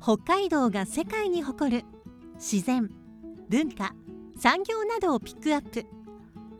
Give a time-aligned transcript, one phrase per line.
[0.00, 1.84] 北海道が世界に誇る
[2.36, 2.88] 自然
[3.48, 3.94] 文化
[4.38, 5.86] 産業などをピックアップ。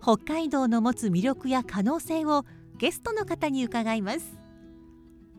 [0.02, 2.45] 北海道の持つ魅力や可能性を
[2.78, 4.38] ゲストの方に伺います。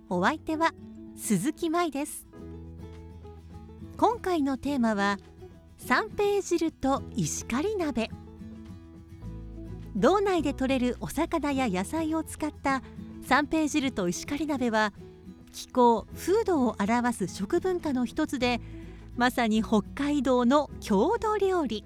[0.09, 0.73] お相手は
[1.17, 2.25] 鈴木舞です。
[3.97, 5.17] 今回のテーマは
[5.77, 8.09] 三平汁と石狩鍋。
[9.95, 12.81] 道内で採れるお魚や野菜を使った
[13.23, 14.93] 三平汁と石狩鍋は
[15.51, 18.61] 気候風土を表す食文化の一つで
[19.15, 21.83] まさに北海道の郷土料理。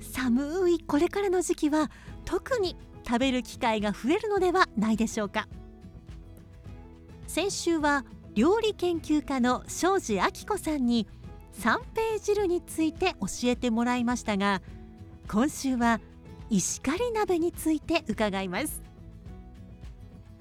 [0.00, 1.90] 寒いこれからの時期は
[2.24, 5.48] 特に食べる機会が増えるのではないでしょうか。
[7.26, 11.06] 先週は料理研究家の庄司明子さんに
[11.52, 14.62] 三平汁について教えてもらいましたが
[15.28, 16.00] 今週は
[16.48, 18.89] 石狩鍋について伺います。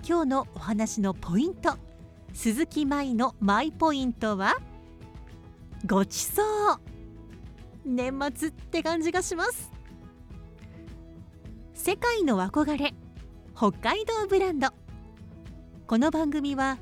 [0.07, 1.77] 今日のお話のポイント。
[2.33, 4.55] 鈴木舞のマイポイントは
[5.85, 6.41] ごちそ
[6.73, 6.79] う。
[7.85, 9.71] 年末って感じがします。
[11.73, 12.93] 世界の憧れ
[13.55, 14.69] 北海道ブランド。
[15.87, 16.77] この番組は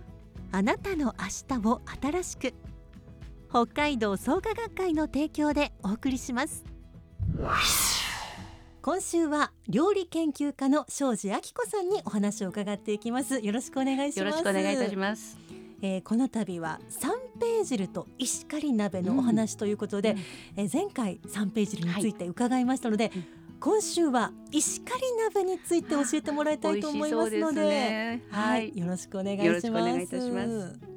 [0.51, 2.53] あなたの明日を新しく
[3.49, 6.63] 北海道創価学会の提供でお送りします。
[8.87, 13.41] 今週は料理研究家の庄司明子さんにお話を伺っていきます。
[13.41, 14.19] よろしくお願いします。
[14.19, 15.37] よろしくお願いいたします。
[15.81, 20.17] えー、この度は三平汁と石狩鍋のお話ということで、うん
[20.55, 23.23] えー、前回三平汁について伺いましたので、はい、
[23.59, 30.96] 今週は石狩鍋について教えてもらいたいと思いますので、ね、はい、よろしくお願いします。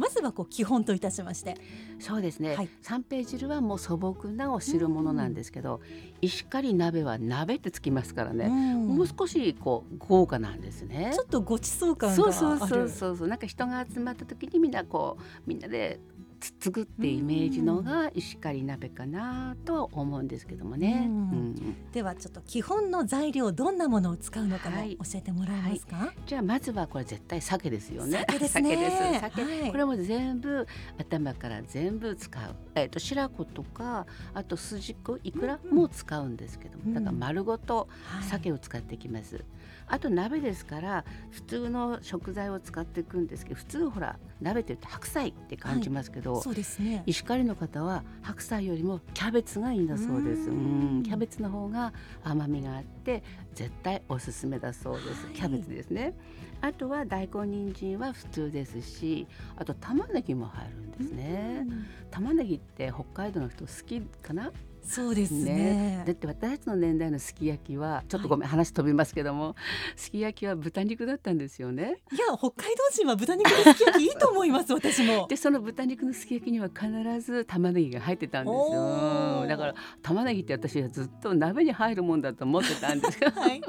[0.00, 1.56] まずはこう基本といたしまして。
[1.98, 5.82] そうですね、はい、三平汁はもう素朴なお汁物なんですけど、うん、
[6.22, 11.12] 石狩鍋は鍋ってつきますからね、うん、もう少しこう豪華なんですね。
[11.14, 13.28] ちょっとごちそう感そうそうそうそう。
[13.28, 16.00] なんか人が集まった時にみんなこうみんなで
[16.40, 24.86] つつぐってイメージのが石狩鍋かなとは思うんですけどもね、うん、ではちょっと基本の材料どんなものを使うのかも教
[25.16, 26.06] えてもらえますか、はい。
[26.06, 28.24] はい、じゃあまずはこれ絶対鮭ですよね。
[28.26, 28.76] 鮭ですね。
[28.76, 29.20] です。
[29.20, 30.66] 鮭、はい、これも全部
[30.98, 32.54] 頭から全部使う。
[32.74, 37.88] えっ、ー、と白子とかあと筋子いくらも使うんですけども、うん、だから丸ごと
[38.30, 39.44] 鮭を使っていきます、
[39.86, 50.50] あと鍋ですから普通の食材を使っていくんですけど普通ほら鍋って言うと白菜って感じますけど、はい、そうですね、石狩の方は白菜よりもキャベツがいいんだそうです。
[50.50, 51.02] うん。
[51.04, 51.92] キャベツの方が
[52.24, 53.22] 甘みがあって
[53.54, 56.14] 絶対おすすめだそうです、はい、キャベツですね。
[56.62, 61.66] あとは大根人参は普通ですしあと玉ねぎも入るんですね。
[62.10, 64.52] 玉ねぎって北海道の人好きかな？
[64.82, 69.54] そうですね、ね、だって私たちの年代のすき焼きはちょっとごめん、はい、話飛びますけども
[69.96, 71.98] すき焼きは豚肉だったんですよね。
[72.12, 75.26] いや北海道人は豚肉のすき焼きいいと思います 私も。
[75.28, 76.88] でその豚肉のすき焼きには必
[77.20, 79.46] ず玉ねぎが入ってたんですよ。
[79.46, 83.60] だから玉ねぎって私はずっと鍋に入るもんだと思ってたんですよ、はい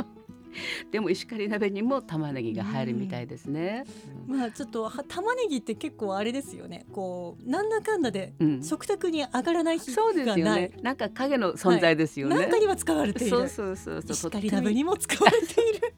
[0.91, 3.85] でも石狩鍋にも玉ねぎが入るみたいですね。
[4.27, 6.85] うん、まあちょっと玉ねぎって結構あれですよね。
[6.91, 10.71] こうなんだかんだで食卓に上がらない日がない、うん、そうですよね。
[10.81, 12.35] なんか影の存在ですよね。
[12.35, 13.29] はい、なんかには使われている。
[13.29, 14.11] そうそうそうそう。
[14.11, 15.93] 石狩鍋にも使われている。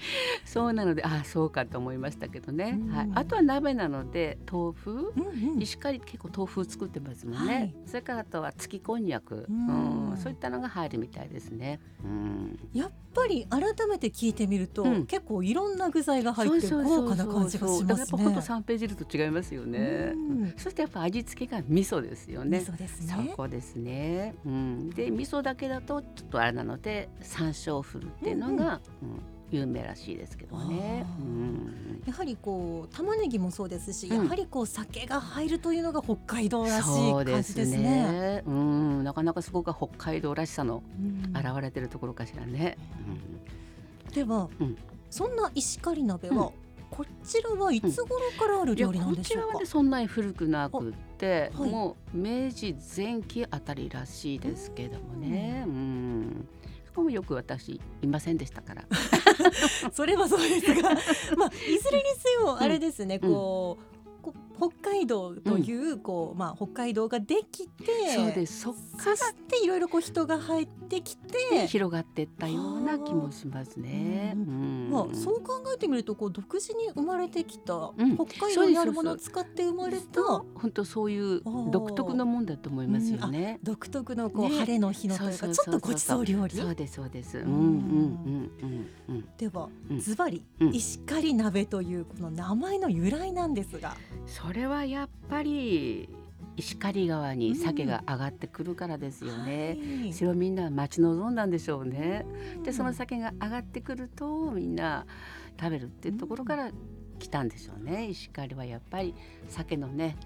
[0.44, 17.98] そうなのでああそうかと思いましたけどね、はい、あとは鍋なので豆腐、うんうん、石狩結構豆腐作ってますもんね、はい、それからあとは月こんにゃく、うん、そういったのが入るみたいですね、うん、やっぱり改めて聞いてみると、うん、結構いろんな具材が入って豪華な感じがしますね。
[17.98, 20.14] やっぱほんと3ページと違いますよね、
[20.56, 22.58] そしてやっぱ味付けが味噌ですよね。
[22.58, 23.26] 味噌ですね。
[23.30, 29.14] そこですね、うん、で味噌だけだとちょっとあれなので山椒振るっていうのが、うんうん。
[29.14, 37.76] うん有名らしいですけどね、うん、やはりこう玉ねぎもそうですし、うん、やはりこう酒が入るというのが北海道らしい感じですね。
[37.76, 38.42] うね。
[38.46, 40.82] うん、なかなかそこが北海道らしさの
[41.34, 42.76] 現れてるところかしらね。
[44.06, 44.48] うん、では、
[45.08, 46.52] そんな石狩鍋は、
[46.90, 55.64] こちらはいつ頃からある料理なんでしょうか、こちらは、ね、そんなに古くなくて、はい、もう明治前期あたりらしいですけどもね。
[55.66, 56.48] うん。
[56.98, 58.84] こもよく私いませんでしたから
[59.92, 60.90] それはそうですが
[61.36, 63.98] まあいずれにせよあれですね、うん、こう
[64.58, 68.62] 北海道という、こうまあ北海道ができてそうです。
[68.62, 74.34] そっそしていろいろこう人が入ってきて、広がっていったような気もしますね。
[74.36, 74.90] ううん。
[74.90, 78.16] まあ、そう考えてみるとこう独自に生まれてきた、ん。
[78.16, 83.58] 北海道にあるものを使って生まれた本当そういう独特のもんだと思いますよね。
[83.62, 84.58] 独特のこう、ね。
[84.58, 86.56] 晴れの日のというかちょっとごちそう料理。
[86.56, 87.38] そうですそうです。
[87.38, 87.44] うん。
[87.44, 89.28] んうんうんうんうん。
[89.36, 90.00] ではうん。
[90.00, 90.74] ズバリうん。
[90.74, 93.96] 石狩鍋というこの名前の由来なんですが、
[94.26, 96.08] それはやっぱり
[96.58, 99.78] 石狩川に鮭が上がってくるからですよね。
[100.02, 102.26] はいそれをみんな待ち望んだんでしょうね。
[102.64, 105.06] でその鮭が上がってくるとみんな
[105.58, 106.70] 食べるっていうところから
[107.20, 108.08] 来たんでしょうね。
[108.08, 109.14] 石狩はやっぱり
[109.48, 110.16] 鮭のね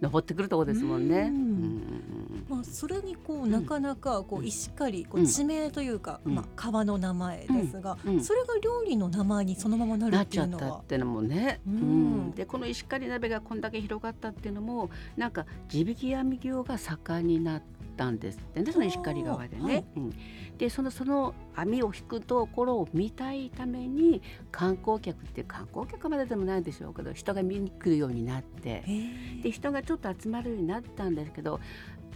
[0.00, 1.20] 登ってくるところですもんね。
[1.20, 2.21] うんうん
[2.52, 4.46] まあ、それにこうなかなかこううん。
[4.46, 5.26] 石狩こううん。
[5.26, 6.34] 地名というか、うん。
[6.34, 10.64] まあ、川の名前ですが、それが料理の名前にそのままなるっなってちゃいうのは。
[10.64, 11.76] ったってのもね、ううん。
[12.28, 17.62] んでこの石狩鍋がこんだけ広がったっていうのもなんか地引き網漁が盛んになっ
[17.96, 19.62] たんですってねその石狩川でね。
[19.62, 19.84] はい。
[19.96, 20.12] うん、
[20.58, 28.84] でそのその網を引くところを見たいために観光客って観光客まででもないでしょうけど人が見に来るようになって。
[29.42, 31.60] で人がちょっと集まるようになったんですけど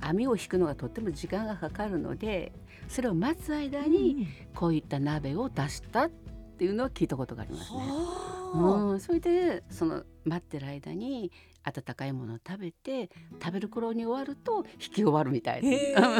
[0.00, 2.52] 網を引くのがとっても時間がかかるので
[2.88, 6.10] それを待つ間にこういった鍋を出したっ
[6.58, 7.78] ていうのを聞いたことがありますね。
[7.78, 8.46] はあ。
[8.54, 11.30] うん、それでその待ってる間に
[11.64, 13.10] 温かいものを食べて
[13.42, 16.16] 食べる頃に終わると引き終わるみたいへで だか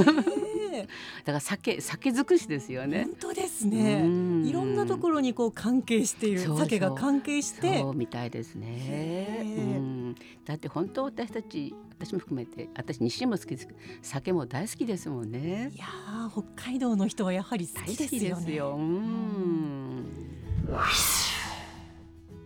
[0.75, 0.87] え
[1.26, 3.05] ら酒酒尽くしですよね。
[3.05, 3.14] 本。
[3.14, 4.05] 当ですね。
[4.44, 6.67] いろんなところにこう関係しているそうそう。
[6.67, 7.81] 鮭が関係して。
[7.81, 10.14] そうみたいですね。
[10.44, 13.69] だって本当私たち私も含めて私西も好きです。
[14.03, 15.71] 酒も大好きですもんね。
[15.75, 18.59] いやー北海道の人はやはり好きですよね。
[18.59, 20.05] うん。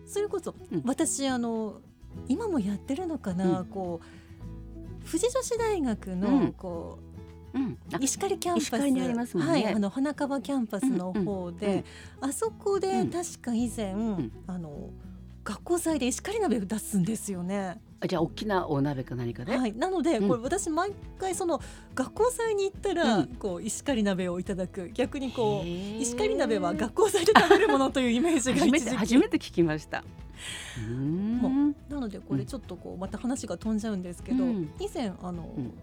[0.05, 0.81] それこそ、うん。
[0.85, 1.81] 私あの
[2.27, 3.65] 今もやってるのかな、うん。
[3.65, 6.53] こう藤女子大学の、うん。
[6.53, 6.99] こ
[7.53, 9.51] うん、あう石狩キャンパス石狩にありますもんね。
[9.51, 11.83] はいあの花川キャンパスの方で、
[12.21, 13.09] あそこでうん。
[13.09, 14.31] 確か以前、ん。
[14.47, 14.89] あの
[15.43, 17.79] 学校祭で石狩鍋を出すんですよね。
[17.99, 20.27] あじゃあ大きなお鍋か何かで、はい、なので、うん。
[20.27, 21.61] これ私毎回その
[21.93, 23.27] 学校祭に行ったら、うん。
[23.27, 24.89] こう石狩鍋をいただく。
[24.93, 30.03] 逆にこう石狩鍋は学校祭で食べるものというイメージが初めて聞きました。
[30.77, 31.75] うーん。
[31.89, 34.71] なのでこれちょっとこうまた話が飛んじゃうんですけど、うん。
[34.79, 35.73] 以前あの、うん。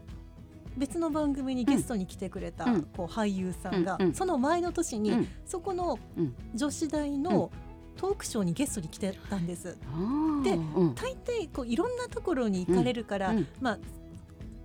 [0.77, 2.83] 別の番組にゲストに来てくれた、うん。
[2.97, 5.29] こう俳優さんが、その前の年に、うん。
[5.45, 6.35] そこのうん。
[6.55, 7.51] 女子大の
[7.99, 9.77] トークショーにゲストに来てたんです。
[10.45, 13.79] でうん大抵こういろんなところに行かれるから、うんまあ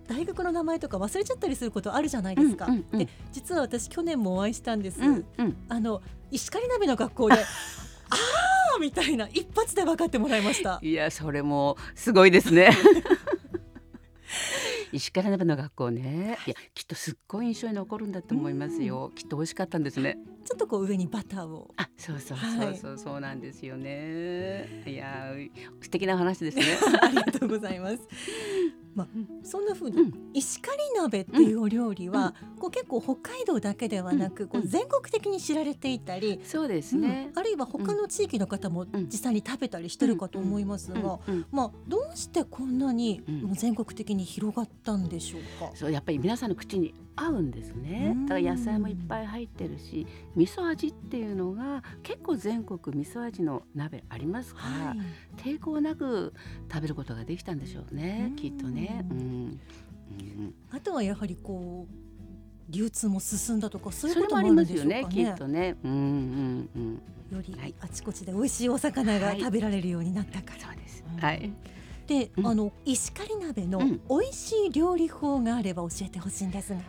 [0.06, 2.66] 大学の名前とか忘れちゃったりすることあるじゃないですか。
[2.66, 5.00] うんうんうんで実は私去年もお会いしたんです。
[5.00, 6.00] うんうんあの
[6.30, 7.34] 石狩鍋の学校で
[8.10, 8.16] あ
[8.76, 10.78] あみたいな一発で分かってもらいました。
[10.80, 12.70] いやそれもすごいですね。
[14.94, 16.50] 石狩鍋の学校ねい。
[16.50, 19.10] やきっとすっごい印象に残るんだと思いますよ。
[19.16, 20.18] きっと美味しかったんですね。
[20.44, 21.72] ちょっとこう上にバターを。
[21.76, 24.84] あそうそうはいそうそうそうなんですよね。
[24.86, 25.32] いや
[25.80, 26.64] 素敵な話ですね。
[27.02, 27.98] ありがとうございます。
[28.94, 29.08] まあ
[29.42, 30.30] そんな風に、うん。
[30.32, 34.48] 石狩鍋っていうお料理は、こう結構北海道だけではなく、うん。
[34.48, 37.30] こう全国的に知られていたり、そうですね。
[37.32, 37.38] うん。
[37.38, 41.18] あるいは他の地域の方もん実際に食べたりしてるかと思いますが、
[41.50, 43.40] まあどうしてこんなにうん。
[43.42, 45.70] もう全国的に広がったんでしょうか？
[45.74, 54.98] そうやっぱり皆さんの口に合うんですねうんだから野菜もいっぱい入ってるし味噌味っていうのが結構全国味噌味の鍋ありますから、はい
[55.36, 56.32] 抵抗なく
[56.72, 59.04] 食べることができたんでしょうねうんきっとね。
[59.10, 61.94] うんうんあとはやはりこう
[62.70, 64.96] 流通も進んだとかそういうこともあるんますよね？
[64.96, 65.24] でしょうかね。
[65.24, 65.76] きっとね。
[65.84, 67.02] うんうんうん。
[67.36, 70.60] よりはいあちこちで美味しいお魚がはい食べられるようになったから。
[70.66, 71.20] そうですうん。
[71.20, 71.52] はい。
[72.06, 72.46] で、うん。
[72.46, 74.00] あの石狩鍋のうん。
[74.08, 76.80] 美味しい料理法があれば教えてほしいんですが。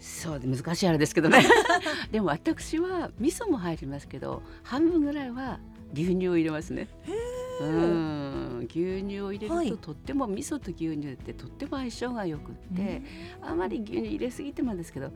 [0.00, 1.44] そうで難しいあれですけどね。
[2.10, 5.60] でも私は味噌も入りますけど半分ぐらいは
[5.94, 6.88] 牛乳を入れますね。
[7.60, 8.66] うん。
[8.68, 9.72] 牛乳を入れると、はい。
[9.78, 13.02] とっても味噌と牛乳ってとっても相性がよくって、
[13.42, 15.12] あまり牛乳入れすぎてもですけど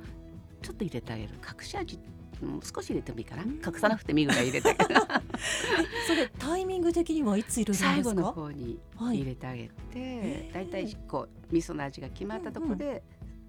[0.63, 1.31] ちょっと入れてあげる。
[1.35, 1.99] 隠し味
[2.41, 3.51] もう少し入れてもいいかな、うん。
[3.55, 4.77] 隠さなくてもいいぐらい入れて。
[4.79, 5.01] あげる
[6.07, 8.33] それタイミング的にはいつ入れるん最後のですか。
[8.33, 13.03] 方にはい入れてあげて、へーだいたいこう味噌の味が決まったところで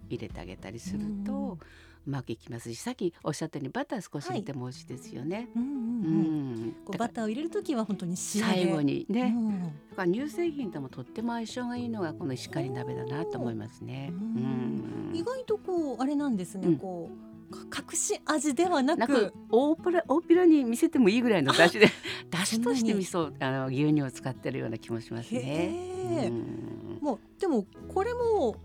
[0.10, 1.60] 入れてあげたりすると、うん
[2.08, 5.50] うまくいきますしさっきおっしゃったようにバター少し入れても美味しいですよね。
[5.54, 6.68] ううんうんうん。
[6.70, 8.16] んこうバターを入れるときは本当に。
[8.16, 14.10] 最後にね、うんだから乳製品ともとっても相性がいいのがこの石狩鍋だなと思いますね。
[14.13, 16.68] うんうん意外とこうあれなんですね。
[16.68, 21.92] うんこうか隠し味ではなく大っぴら大っぴらに見せてもいいぐらいの出汁で
[22.30, 26.30] 出汁として味噌あの牛乳を使ってるような気もしますね。
[27.01, 28.56] もうでもこれも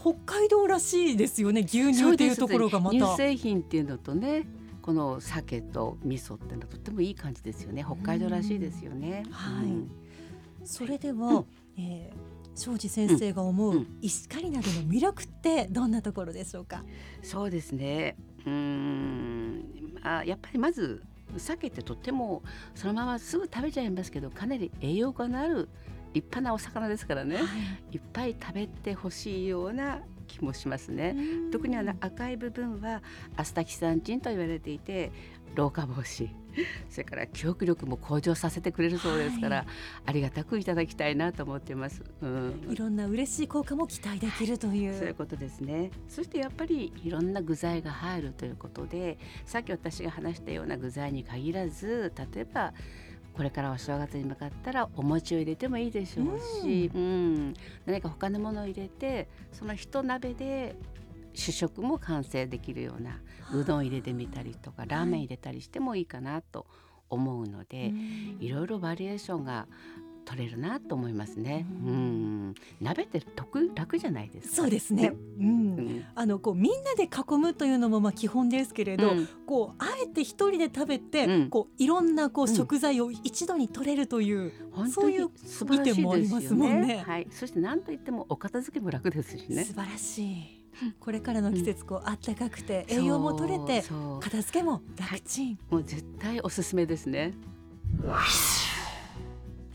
[0.00, 2.96] 北海道らしいですよね牛乳っていうところがまた。
[2.96, 4.46] 乳製品っていうのとね
[4.80, 7.84] この鮭と味噌っていうのはとってもいい感じですよね。
[7.84, 9.24] 北海道らしいですよね。
[9.30, 9.66] はい。
[9.66, 9.90] うん。
[10.64, 11.44] それでは、
[11.76, 13.86] えー庄司先生が思ううん。
[14.02, 16.84] 石狩鍋の魅力ってどんなところでしょうか？
[17.22, 18.16] そうですね。
[18.44, 19.64] うーん。
[20.02, 21.02] あやっぱりまず
[21.36, 22.42] 鮭ってとっても
[22.74, 25.68] そのまますぐ食べちゃいますけどかなり栄養価のある
[26.14, 27.38] 立派なお魚ですからね。
[27.92, 27.98] い。
[27.98, 31.16] っぱい食べてほしいような気もしますね。
[31.52, 33.02] 特にあの赤い部分は
[33.36, 35.12] アスタキサンチンと言われていて
[35.54, 36.28] 老化防止
[36.90, 39.66] それから記憶力も向上させてくれるそうですから、はい
[40.04, 42.02] ありがたくいただきたいなと思っています。
[42.22, 44.70] うんいろんな嬉しい効果も期待できるとい。
[44.70, 45.90] そういううことですね。
[46.08, 52.72] そしてやっぱりいろんな具材が入るということで、さっき私が話したような具材に限らず、例えば
[53.34, 57.54] これからお正月に向かったらお餅を入れてもいいでしょうし、うん、
[57.86, 60.74] 何か他のものを入れて、その一鍋で
[61.38, 63.20] 主食も完成できるような
[63.54, 66.66] うどん入れてみたりとかラーメン入れたりしてもいいかなと
[67.08, 67.92] 思うので、
[68.40, 69.66] いろいろバリエーションが
[70.28, 71.64] 取れるなと思いますね。
[71.84, 74.56] ううんん、鍋って得楽じゃないですか。
[74.56, 75.14] そうですね。
[75.38, 87.04] うんうんあのこうみんなで囲むというのもまあ基本ですけれど、うんこうあえて一人で食べて、うんこういろんなこううん食材を一度に取れるという、本当にそういう素晴らしいですよねね。
[87.06, 89.64] はい、そして何と言ってもお片付けも楽ですしね。
[89.64, 90.57] 素晴らしい。
[91.00, 93.84] これからの季節こうあったかくて栄養も取れて
[94.20, 95.58] 片付けも楽ちん。
[95.70, 97.34] もう絶対おすすめですね。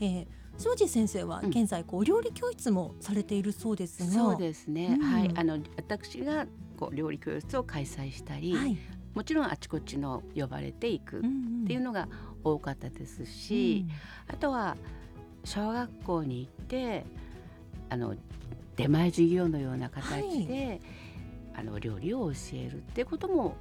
[0.00, 4.96] えー庄司先生はうん現在こうお料理教室もされているそうですが、そうですね。
[5.00, 6.46] うんはい、あの私が
[6.78, 8.78] こう料理教室を開催したり、はい。
[9.14, 12.08] もちろんあちこちの呼ばれていくっんていうのが
[12.42, 13.86] 多かったですし、
[14.26, 14.76] あとは
[15.44, 17.04] 小学校に行って
[17.90, 18.14] あの
[18.76, 20.80] 出前授業のような形で、
[21.54, 23.56] あの料理を教えるっていうことも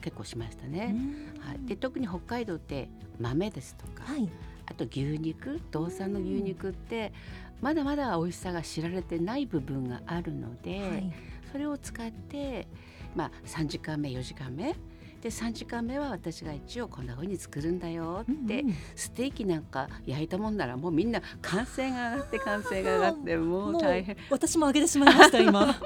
[0.00, 0.94] 結構しましたうんね。
[1.40, 4.28] はい、で特に北海道って豆ですとか、はい。
[4.66, 7.12] あと牛肉道産の牛肉って
[7.60, 11.12] まだまだ美味しさが知られてない部分があるので、はい。
[11.50, 12.66] それを使って、
[13.14, 14.74] まあ、3時間目4時間目
[15.24, 18.76] で3時間目は私が一応こんな風に作るんだよって、うんうん。
[18.94, 24.18] ステーキなんか焼いたもんならもうみんな歓声が上がって歓声が上がってもう大変。
[24.28, 25.80] 私も揚げてしまいました今。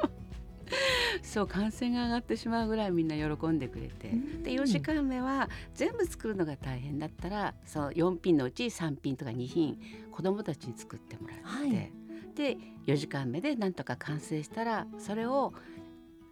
[1.22, 4.42] そう歓声が上がってしまうぐらいみんな喜んでくれて、うん。
[4.42, 9.78] で4時間目は全部作るのが大変だったらその4品のうち3品とか2品
[10.10, 11.92] 子どもたちに作ってもらって、はい。
[12.34, 15.54] で4時間目でなんとか完成したらそれを、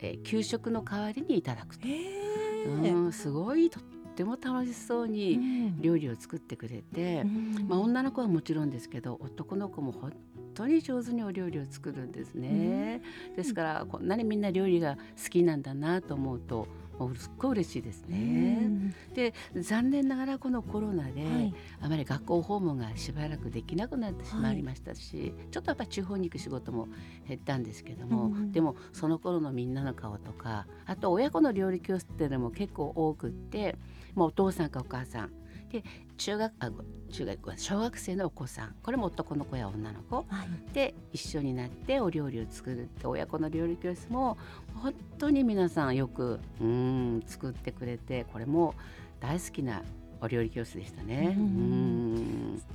[0.00, 2.35] えー給食の代わりにいただくと、へえ。
[2.64, 3.82] うんすごいとっ
[4.14, 7.22] ても楽しそううにん料理を作ってくれて。
[7.22, 10.12] うんまあ、女の子はもちろんですけど男の子も本
[10.54, 13.02] 当に上手にお料理を作るんですね。
[13.36, 16.66] ですからこんなにみんな料理が好きなんだなと思うと
[16.98, 18.18] もうすっごい嬉しいですうね。
[18.66, 21.54] んで残念ながらこのコロナで、はい。
[21.80, 26.88] あまり学校訪問がしばらくできなくなってしまいましたし、ちょっとやっぱり地方に行く仕事も
[27.28, 33.76] 減ったんですけども、うんでもその頃のみんなの顔とかあと親子の料理教室っていうのも結構多くって
[34.14, 35.30] もうお父さんかお母さん
[35.68, 35.82] で
[36.16, 38.74] 中学あご中学小学生のお子さん。
[38.82, 40.16] これも男の子や女の子。
[40.16, 40.74] はい。
[40.74, 44.36] で一緒になってお料理を作るって親子の料理教室も
[44.74, 48.74] 本当に皆さんよくうん作ってくれてこれも
[49.20, 49.82] 大好きな
[50.20, 51.36] お料理教室でしたね。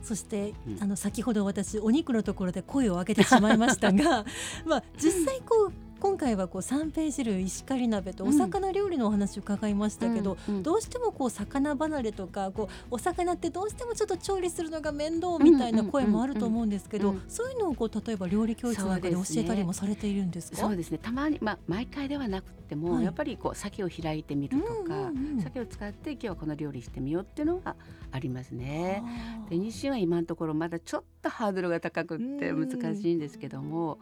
[0.04, 0.78] そして、うん。
[0.84, 4.26] あの先ほど私お肉のところで声を上げてしまいましたが、
[4.66, 10.64] まあ実際こう今回はこう三ページ類石狩鍋とお魚料理のお話を伺いましたけど、うんうん。
[10.64, 17.16] どうしてもこう魚離れとかこうお魚ってどうしてもちょっと調理するのが面倒みたいな声もあると思うんですけど、うん。
[17.18, 20.58] うんうんそういうのをこう例えば料理教室なんかで教えたりもされているんですか？
[20.58, 20.98] そうですね。
[20.98, 23.04] たまに、まあ、毎回ではなくても、はい。
[23.04, 25.42] やっぱりこう鮭を開いてみるとか、うんうんうん。
[25.42, 27.76] 鮭を使って今日はこの料理してみようっていうのが
[28.12, 29.04] ありますね。
[29.50, 32.68] で日清は今のところまだちょっとハードルが高くってうん。
[32.68, 34.00] 難しいんですけども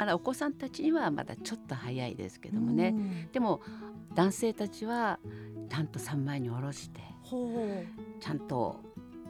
[0.00, 3.28] あらお子さんたちにはまだちょっと早いですけどもね、うん。
[3.32, 3.60] でも
[4.14, 5.18] 男性たちは
[5.68, 7.84] ちゃんと三枚におろしてほ
[8.18, 8.80] ちゃんと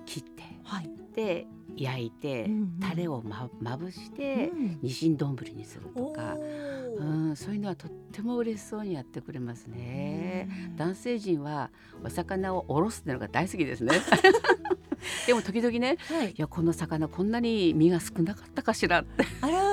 [0.06, 0.90] 切ってうはい。
[1.12, 2.78] で焼いて、うんうん。
[2.78, 4.78] タレをままぶして、うん。
[4.80, 6.96] ニシン丼にするとおか、ー。
[6.98, 10.48] うん、そういうのはとっても嬉しそうにやってくれますね。
[10.68, 10.76] うん。
[10.76, 11.72] 男性陣は
[12.04, 13.94] お魚をおろすってのが大好きですね。
[15.26, 16.30] でも時々ねはい。
[16.30, 16.34] い。
[16.36, 19.24] やこの魚こんなに身が少なかったかしらって。
[19.40, 19.69] あら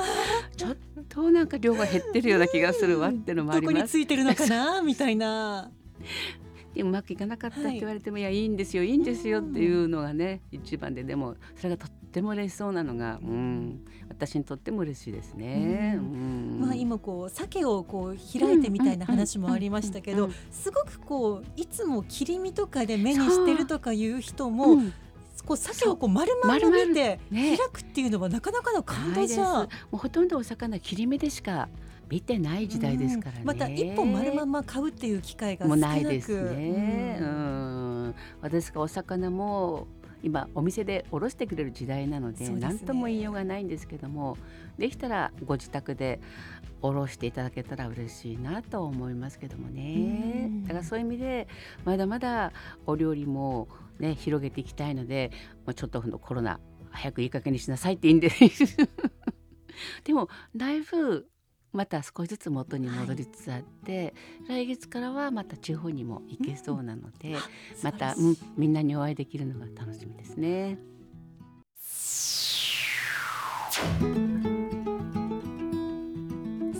[1.10, 3.76] となんか量が減ってるような気がするわってのもあどります。
[3.76, 4.82] こについてるのかな？
[4.82, 5.72] みたいな。
[6.76, 16.00] うまくいかなかったって言われても、はい、いやいいんですよいいんですよっていうのがね、一番ででもそれがとっても嬉しそうなのが、うん、私にとっても嬉しいですね。
[16.60, 24.84] まあ今こう鮭をこう開いてみたいな話もありましたけど、すごくこういつも切り身とかで目にしてるとかいう人も。
[25.48, 31.70] こう鮭をこう丸々見て開くっていうのはなかなかの感動じゃ、もうほとんどお魚切り身でしか
[32.10, 39.88] 見てない時代ですからね、また一本丸まま買うっていう機会がもうないですね、うん、私がお魚も
[40.24, 44.38] 今お店でおろしてくれる時代なので何、ね、とも言いようがないんですけども
[44.77, 46.19] できたらご自宅で
[46.81, 50.50] おろしていただけたら嬉しいなと思いますけどもね。
[50.63, 51.47] だからそういう意味で
[51.86, 52.51] まだまだ
[52.86, 53.67] お料理も
[54.00, 55.31] ね広げていきたいので、
[55.65, 56.59] まあ、ちょっとコロナ
[56.91, 58.29] 早くいい加減にしなさいって言うんで
[60.03, 61.27] でもだいぶ
[61.77, 64.15] また少しずつ元に戻りつつあって、
[64.48, 67.39] はい、来月からはまた地方にも行けそうなので、うん、
[67.84, 70.79] また、うん、みんなにお会いできるのが楽しみですね。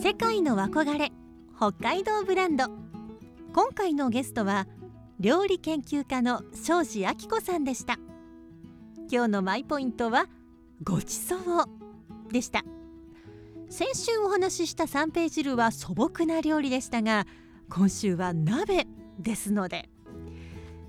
[0.01, 1.12] 世界の憧れ
[1.56, 2.66] 北海道ブランド。
[3.54, 4.66] 今回のゲストは
[5.20, 8.00] 料理研究家の庄司明子さんでした。
[9.12, 10.25] 今日のマイポイントは
[10.84, 12.63] ごちそうでした
[13.70, 17.28] 先週お話しした三平汁は素朴な料理でしたが
[17.70, 18.88] 今週は鍋
[19.20, 19.90] ですので。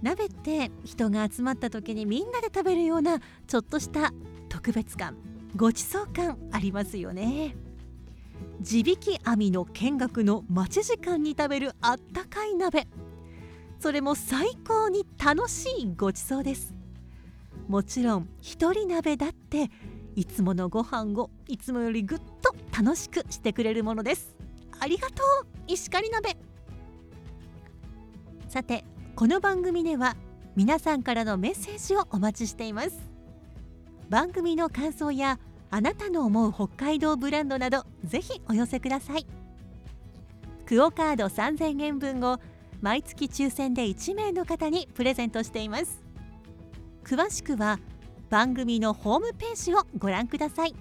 [0.00, 3.18] 鍋って人が集まった時にみんなで食べるような
[3.48, 4.12] ちょっとした
[4.48, 5.16] 特別感
[5.56, 7.56] ごちそう感ありますよね。
[8.60, 12.86] 地引き網の見学の待ち時間に食べるあったかい鍋。
[13.80, 16.74] それも最高に楽しいごちそうです。
[17.66, 19.68] もちろん一人鍋だって
[20.18, 24.34] いつものご飯をいつもよりぐっと楽しくしてくれるものです。
[24.80, 25.46] ありがとう。
[25.68, 26.36] 石狩鍋。
[28.48, 28.84] さて
[29.14, 30.16] この番組では
[30.56, 32.98] 皆さんからのメッセージをお待ちしています。
[34.08, 35.38] 番組の感想や
[35.70, 39.26] あなたの思う北海道ブランドなどぜひお寄せください。
[40.66, 42.40] クオカード3000円分を
[42.80, 46.02] 毎月抽選で1名の方にプレゼントしています。
[47.04, 47.78] 詳しくは
[48.30, 50.74] 番組のホームページをご覧ください。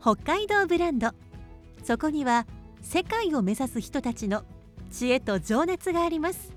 [0.00, 1.10] 北海道ブランド。
[1.82, 2.46] そこには
[2.82, 4.44] 世界を目指す人たちの
[4.90, 6.54] 知恵と情熱があります。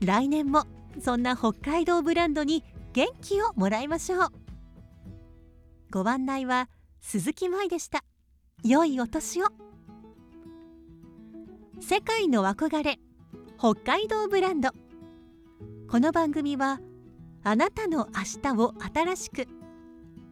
[0.00, 0.64] 来年も
[1.00, 4.28] そんな北海道ブランドに元気をもらいましょう。
[5.90, 6.68] ご案内は
[7.00, 8.04] 鈴木舞でした。
[8.64, 9.46] 良いお年を。
[11.80, 12.98] 世界の憧れ
[13.58, 14.70] 北海道ブランド。
[15.88, 16.80] この番組は
[17.42, 19.46] あなたの明日を新しく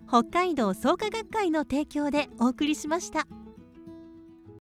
[0.09, 3.27] 北海道創価学会の提供でお送りしました。